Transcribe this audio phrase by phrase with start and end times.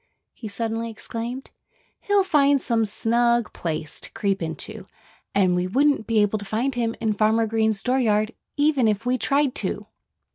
[0.33, 1.51] he suddenly exclaimed.
[1.99, 4.87] "He'll find some snug place to creep into.
[5.35, 9.19] And we wouldn't be able to find him in Farmer Green's dooryard even if we
[9.19, 9.85] tried to."